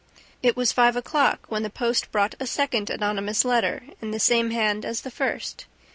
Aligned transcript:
It 0.41 0.57
was 0.57 0.71
five 0.71 0.95
o'clock 0.95 1.45
when 1.49 1.61
the 1.61 1.69
post 1.69 2.11
brought 2.11 2.33
a 2.39 2.47
second 2.47 2.89
anonymous 2.89 3.45
letter 3.45 3.83
in 4.01 4.09
the 4.09 4.19
same 4.19 4.49
hand 4.49 4.83
as 4.83 5.01
the 5.01 5.11
first. 5.11 5.67